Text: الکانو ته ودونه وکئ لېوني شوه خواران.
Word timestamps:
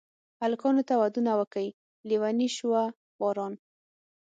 الکانو 0.45 0.81
ته 0.87 0.93
ودونه 1.01 1.31
وکئ 1.39 1.67
لېوني 2.07 2.47
شوه 2.57 2.81
خواران. 3.13 3.53